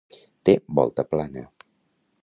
Té 0.49 0.55
volta 0.79 1.05
plana. 1.13 1.47